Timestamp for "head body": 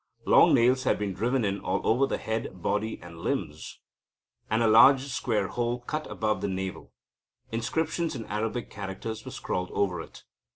2.17-2.99